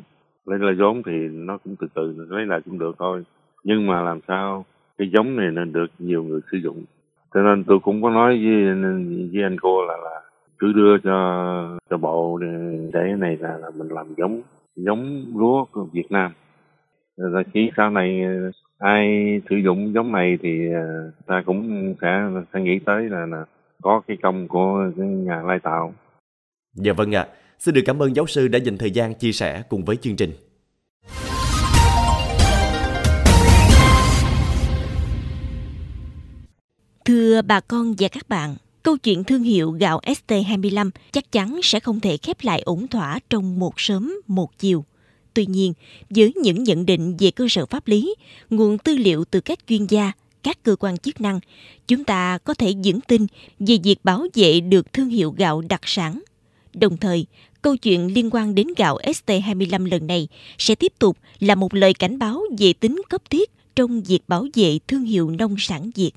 lấy 0.45 0.59
lại 0.59 0.75
vốn 0.79 1.03
thì 1.05 1.11
nó 1.31 1.57
cũng 1.57 1.75
từ 1.79 1.87
từ 1.93 2.27
lấy 2.29 2.45
lại 2.45 2.59
cũng 2.65 2.79
được 2.79 2.95
thôi 2.99 3.23
nhưng 3.63 3.87
mà 3.87 4.01
làm 4.01 4.19
sao 4.27 4.65
cái 4.97 5.09
giống 5.13 5.35
này 5.35 5.51
nên 5.51 5.73
được 5.73 5.87
nhiều 5.99 6.23
người 6.23 6.41
sử 6.51 6.57
dụng 6.57 6.83
cho 7.37 7.43
nên 7.43 7.63
tôi 7.63 7.79
cũng 7.79 8.01
có 8.01 8.09
nói 8.09 8.39
với 8.43 8.63
với 9.33 9.43
anh 9.43 9.57
cô 9.61 9.85
là 9.85 9.97
là 9.97 10.21
cứ 10.59 10.73
đưa 10.73 10.97
cho 10.97 11.77
cho 11.89 11.97
bộ 11.97 12.37
để, 12.37 12.47
để 12.93 12.99
cái 13.03 13.15
này 13.17 13.37
là, 13.39 13.57
là 13.57 13.69
mình 13.77 13.87
làm 13.87 14.13
giống 14.17 14.41
giống 14.75 15.25
lúa 15.35 15.65
của 15.71 15.87
Việt 15.93 16.11
Nam 16.11 16.31
rồi 17.17 17.43
khi 17.53 17.71
sau 17.77 17.89
này 17.89 18.21
ai 18.77 19.07
sử 19.49 19.55
dụng 19.55 19.93
giống 19.93 20.11
này 20.11 20.37
thì 20.41 20.73
à, 20.73 20.85
ta 21.25 21.43
cũng 21.45 21.93
sẽ 22.01 22.21
sẽ 22.53 22.61
nghĩ 22.61 22.79
tới 22.85 23.09
là, 23.09 23.25
là 23.25 23.45
có 23.81 24.01
cái 24.07 24.17
công 24.23 24.47
của 24.47 24.91
cái 24.97 25.07
nhà 25.07 25.41
lai 25.41 25.59
tạo. 25.63 25.93
Dạ 26.75 26.93
vâng 26.93 27.15
ạ. 27.15 27.21
À. 27.21 27.33
Xin 27.59 27.75
được 27.75 27.81
cảm 27.85 28.01
ơn 28.01 28.15
giáo 28.15 28.27
sư 28.27 28.47
đã 28.47 28.59
dành 28.59 28.77
thời 28.77 28.91
gian 28.91 29.13
chia 29.13 29.31
sẻ 29.31 29.63
cùng 29.69 29.85
với 29.85 29.95
chương 29.95 30.15
trình. 30.15 30.29
Thưa 37.37 37.41
bà 37.41 37.59
con 37.59 37.95
và 37.97 38.07
các 38.07 38.29
bạn, 38.29 38.55
câu 38.83 38.97
chuyện 38.97 39.23
thương 39.23 39.43
hiệu 39.43 39.71
gạo 39.71 40.01
ST25 40.05 40.89
chắc 41.11 41.31
chắn 41.31 41.59
sẽ 41.63 41.79
không 41.79 41.99
thể 41.99 42.17
khép 42.17 42.37
lại 42.41 42.61
ổn 42.61 42.87
thỏa 42.87 43.19
trong 43.29 43.59
một 43.59 43.73
sớm, 43.77 44.13
một 44.27 44.59
chiều. 44.59 44.85
Tuy 45.33 45.45
nhiên, 45.45 45.73
với 46.09 46.33
những 46.35 46.63
nhận 46.63 46.85
định 46.85 47.15
về 47.19 47.31
cơ 47.31 47.47
sở 47.49 47.65
pháp 47.65 47.87
lý, 47.87 48.15
nguồn 48.49 48.77
tư 48.77 48.97
liệu 48.97 49.25
từ 49.25 49.41
các 49.41 49.59
chuyên 49.67 49.85
gia, 49.85 50.11
các 50.43 50.63
cơ 50.63 50.75
quan 50.79 50.97
chức 50.97 51.21
năng, 51.21 51.39
chúng 51.87 52.03
ta 52.03 52.37
có 52.37 52.53
thể 52.53 52.73
vững 52.83 53.01
tin 53.01 53.25
về 53.59 53.77
việc 53.83 53.97
bảo 54.03 54.27
vệ 54.33 54.59
được 54.59 54.93
thương 54.93 55.09
hiệu 55.09 55.31
gạo 55.37 55.61
đặc 55.61 55.81
sản. 55.83 56.21
Đồng 56.73 56.97
thời, 56.97 57.25
câu 57.61 57.77
chuyện 57.77 58.13
liên 58.13 58.29
quan 58.31 58.55
đến 58.55 58.67
gạo 58.77 58.97
ST25 59.03 59.85
lần 59.85 60.07
này 60.07 60.27
sẽ 60.57 60.75
tiếp 60.75 60.93
tục 60.99 61.17
là 61.39 61.55
một 61.55 61.73
lời 61.73 61.93
cảnh 61.93 62.19
báo 62.19 62.41
về 62.57 62.73
tính 62.73 63.01
cấp 63.09 63.29
thiết 63.29 63.51
trong 63.75 64.01
việc 64.01 64.19
bảo 64.27 64.45
vệ 64.53 64.79
thương 64.87 65.03
hiệu 65.03 65.29
nông 65.29 65.55
sản 65.59 65.91
Việt. 65.95 66.11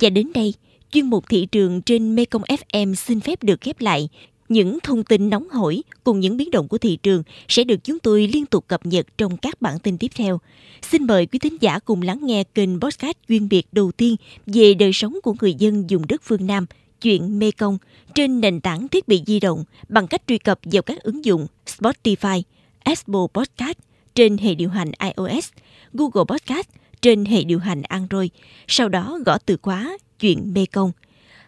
Và 0.00 0.10
đến 0.10 0.30
đây, 0.34 0.54
chuyên 0.92 1.06
mục 1.06 1.24
thị 1.28 1.46
trường 1.46 1.82
trên 1.82 2.14
Mekong 2.14 2.42
FM 2.42 2.94
xin 2.94 3.20
phép 3.20 3.42
được 3.42 3.60
khép 3.60 3.80
lại. 3.80 4.08
Những 4.48 4.78
thông 4.82 5.04
tin 5.04 5.30
nóng 5.30 5.48
hổi 5.48 5.82
cùng 6.04 6.20
những 6.20 6.36
biến 6.36 6.50
động 6.50 6.68
của 6.68 6.78
thị 6.78 6.98
trường 7.02 7.22
sẽ 7.48 7.64
được 7.64 7.84
chúng 7.84 7.98
tôi 7.98 8.28
liên 8.32 8.46
tục 8.46 8.64
cập 8.68 8.86
nhật 8.86 9.06
trong 9.18 9.36
các 9.36 9.62
bản 9.62 9.78
tin 9.78 9.98
tiếp 9.98 10.10
theo. 10.14 10.40
Xin 10.82 11.06
mời 11.06 11.26
quý 11.26 11.38
thính 11.38 11.56
giả 11.60 11.78
cùng 11.78 12.02
lắng 12.02 12.20
nghe 12.22 12.44
kênh 12.44 12.80
podcast 12.80 13.16
chuyên 13.28 13.48
biệt 13.48 13.66
đầu 13.72 13.92
tiên 13.92 14.16
về 14.46 14.74
đời 14.74 14.92
sống 14.92 15.18
của 15.22 15.34
người 15.40 15.54
dân 15.54 15.90
dùng 15.90 16.06
đất 16.06 16.22
phương 16.24 16.46
Nam, 16.46 16.66
chuyện 17.00 17.38
Mekong 17.38 17.78
trên 18.14 18.40
nền 18.40 18.60
tảng 18.60 18.88
thiết 18.88 19.08
bị 19.08 19.22
di 19.26 19.40
động 19.40 19.64
bằng 19.88 20.06
cách 20.06 20.22
truy 20.26 20.38
cập 20.38 20.58
vào 20.62 20.82
các 20.82 21.02
ứng 21.02 21.24
dụng 21.24 21.46
Spotify, 21.66 22.42
Apple 22.78 23.26
Podcast 23.34 23.78
trên 24.14 24.38
hệ 24.38 24.54
điều 24.54 24.68
hành 24.68 24.90
iOS, 24.98 25.48
Google 25.92 26.24
Podcast 26.28 26.68
trên 27.06 27.24
hệ 27.24 27.44
điều 27.44 27.58
hành 27.58 27.82
Android, 27.82 28.30
sau 28.68 28.88
đó 28.88 29.18
gõ 29.26 29.38
từ 29.46 29.56
khóa 29.62 29.98
chuyện 30.20 30.52
Mê 30.54 30.66
Công. 30.66 30.92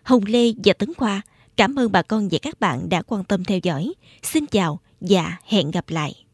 Hồng 0.03 0.25
Lê 0.27 0.53
và 0.65 0.73
Tấn 0.73 0.95
Khoa 0.95 1.23
cảm 1.57 1.79
ơn 1.79 1.93
bà 1.93 2.03
con 2.03 2.29
và 2.31 2.39
các 2.43 2.61
bạn 2.61 2.89
đã 2.89 3.03
quan 3.03 3.25
tâm 3.25 3.45
theo 3.45 3.59
dõi. 3.63 3.93
Xin 4.23 4.47
chào 4.47 4.81
và 5.01 5.37
hẹn 5.45 5.71
gặp 5.71 5.85
lại. 5.89 6.25